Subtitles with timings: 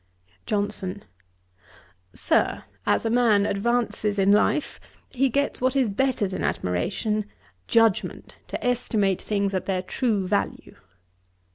[0.47, 1.03] JOHNSON.
[2.15, 4.79] 'Sir, as a man advances in life,
[5.11, 7.25] he gets what is better than admiration
[7.67, 10.75] judgement, to estimate things at their true value.'